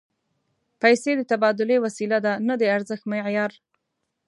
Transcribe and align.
پیسې 0.81 1.11
د 1.15 1.21
تبادلې 1.31 1.77
وسیله 1.85 2.17
ده، 2.25 2.33
نه 2.47 2.53
د 2.61 2.63
ارزښت 2.75 3.03
معیار 3.11 3.51